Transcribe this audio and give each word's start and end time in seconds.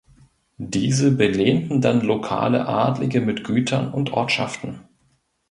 Diese 0.57 1.11
belehnten 1.11 1.79
dann 1.79 2.01
lokale 2.01 2.67
Adlige 2.67 3.21
mit 3.21 3.43
Gütern 3.43 3.93
und 3.93 4.11
Ortschaften. 4.13 4.79